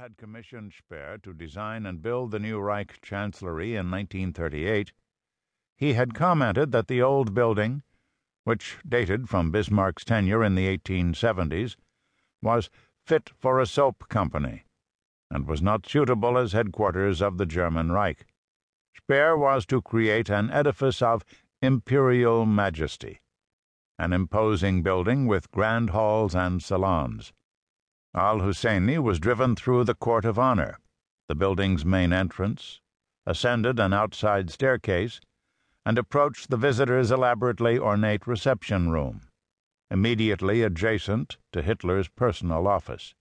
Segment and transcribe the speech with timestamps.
[0.00, 4.94] had commissioned Speer to design and build the new Reich Chancellery in 1938,
[5.76, 7.82] he had commented that the old building,
[8.44, 11.76] which dated from Bismarck's tenure in the 1870s,
[12.40, 12.70] was
[13.04, 14.64] fit for a soap company
[15.30, 18.24] and was not suitable as headquarters of the German Reich.
[18.96, 21.26] Speer was to create an edifice of
[21.60, 23.20] imperial majesty,
[23.98, 27.34] an imposing building with grand halls and salons.
[28.14, 30.80] Al Husseini was driven through the Court of Honor,
[31.28, 32.80] the building's main entrance,
[33.24, 35.20] ascended an outside staircase,
[35.86, 39.20] and approached the visitors' elaborately ornate reception room,
[39.92, 43.14] immediately adjacent to Hitler's personal office.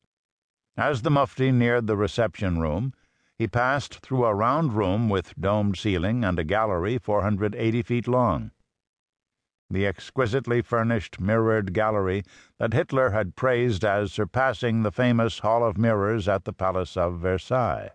[0.76, 2.94] As the Mufti neared the reception room,
[3.38, 8.52] he passed through a round room with domed ceiling and a gallery 480 feet long
[9.70, 12.24] the exquisitely furnished mirrored gallery
[12.58, 17.20] that Hitler had praised as surpassing the famous Hall of Mirrors at the Palace of
[17.20, 17.92] Versailles.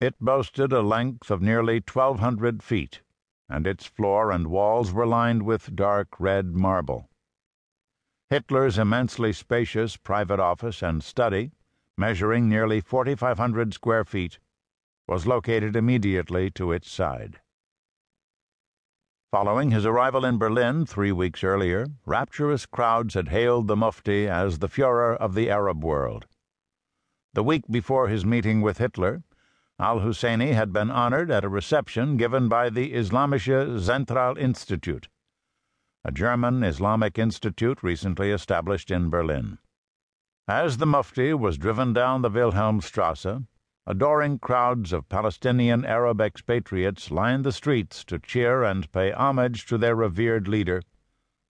[0.00, 3.00] It boasted a length of nearly 1,200 feet,
[3.48, 7.08] and its floor and walls were lined with dark red marble.
[8.28, 11.52] Hitler's immensely spacious private office and study,
[11.96, 14.38] measuring nearly 4,500 square feet,
[15.08, 17.40] was located immediately to its side.
[19.36, 24.60] Following his arrival in Berlin three weeks earlier, rapturous crowds had hailed the Mufti as
[24.60, 26.24] the Fuhrer of the Arab world.
[27.34, 29.24] The week before his meeting with Hitler,
[29.78, 35.08] al Husseini had been honored at a reception given by the Islamische Zentralinstitut,
[36.02, 39.58] a German Islamic institute recently established in Berlin.
[40.48, 43.44] As the Mufti was driven down the Wilhelmstrasse,
[43.88, 49.78] Adoring crowds of Palestinian Arab expatriates lined the streets to cheer and pay homage to
[49.78, 50.82] their revered leader,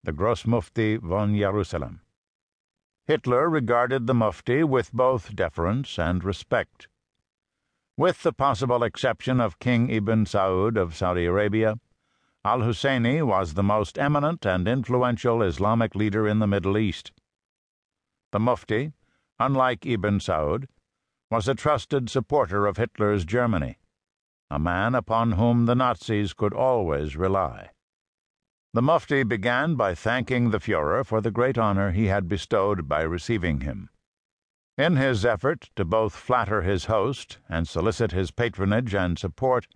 [0.05, 2.03] the Gross Mufti von Jerusalem.
[3.07, 6.89] Hitler regarded the Mufti with both deference and respect.
[7.97, 11.79] With the possible exception of King Ibn Saud of Saudi Arabia,
[12.45, 17.13] al Husseini was the most eminent and influential Islamic leader in the Middle East.
[18.33, 18.93] The Mufti,
[19.39, 20.67] unlike Ibn Saud,
[21.31, 23.79] was a trusted supporter of Hitler's Germany,
[24.51, 27.71] a man upon whom the Nazis could always rely.
[28.73, 33.03] The Mufti began by thanking the Fuhrer for the great honor he had bestowed by
[33.03, 33.89] receiving him.
[34.79, 39.67] In his effort to both flatter his host and solicit his patronage and support,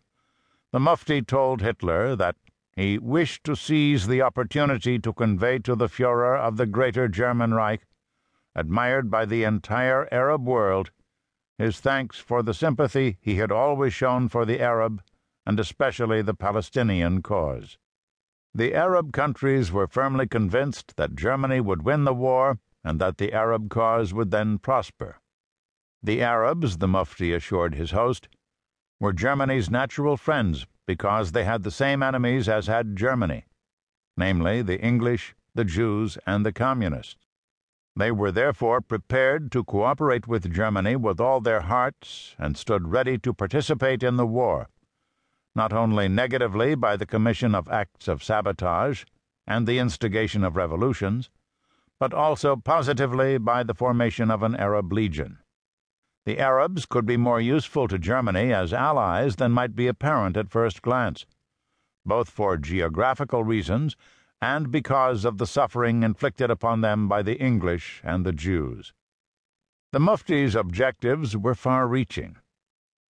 [0.73, 2.37] the Mufti told Hitler that
[2.77, 7.55] he wished to seize the opportunity to convey to the Fuhrer of the Greater German
[7.55, 7.87] Reich,
[8.55, 10.91] admired by the entire Arab world,
[11.61, 15.03] his thanks for the sympathy he had always shown for the Arab,
[15.45, 17.77] and especially the Palestinian cause.
[18.55, 23.35] The Arab countries were firmly convinced that Germany would win the war and that the
[23.35, 25.21] Arab cause would then prosper.
[26.03, 28.29] The Arabs, the Mufti assured his host,
[28.99, 33.45] were Germany's natural friends because they had the same enemies as had Germany,
[34.17, 37.27] namely the English, the Jews, and the Communists.
[37.97, 43.19] They were therefore prepared to cooperate with Germany with all their hearts and stood ready
[43.19, 44.69] to participate in the war,
[45.55, 49.05] not only negatively by the commission of acts of sabotage
[49.47, 51.31] and the instigation of revolutions,
[51.99, 55.39] but also positively by the formation of an Arab Legion.
[56.25, 60.51] The Arabs could be more useful to Germany as allies than might be apparent at
[60.51, 61.27] first glance,
[62.07, 63.97] both for geographical reasons
[64.41, 68.93] and because of the suffering inflicted upon them by the English and the Jews.
[69.93, 72.37] The Mufti's objectives were far reaching.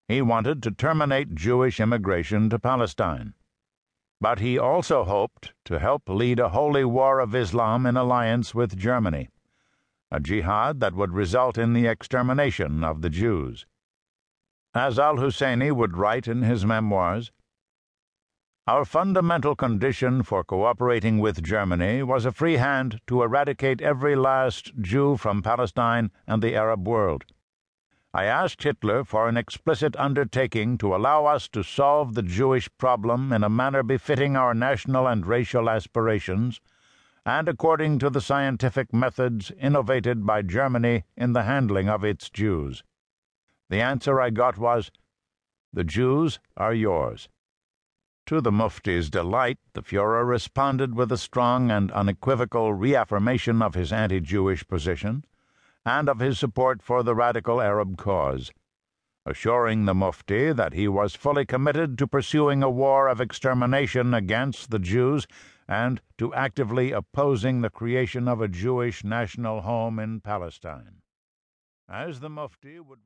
[0.08, 3.34] He wanted to terminate Jewish immigration to Palestine.
[4.20, 8.76] But he also hoped to help lead a holy war of Islam in alliance with
[8.76, 9.28] Germany,
[10.10, 13.66] a jihad that would result in the extermination of the Jews.
[14.74, 17.30] As al Husseini would write in his memoirs,
[18.66, 24.72] our fundamental condition for cooperating with Germany was a free hand to eradicate every last
[24.80, 27.24] Jew from Palestine and the Arab world.
[28.12, 33.32] I asked Hitler for an explicit undertaking to allow us to solve the Jewish problem
[33.32, 36.60] in a manner befitting our national and racial aspirations,
[37.24, 42.82] and according to the scientific methods innovated by Germany in the handling of its Jews.
[43.68, 44.90] The answer I got was,
[45.72, 47.28] The Jews are yours.
[48.30, 53.92] To the Mufti's delight, the Fuhrer responded with a strong and unequivocal reaffirmation of his
[53.92, 55.24] anti Jewish position
[55.84, 58.52] and of his support for the radical Arab cause,
[59.26, 64.70] assuring the Mufti that he was fully committed to pursuing a war of extermination against
[64.70, 65.26] the Jews
[65.66, 71.02] and to actively opposing the creation of a Jewish national home in Palestine.
[71.88, 72.98] As the Mufti would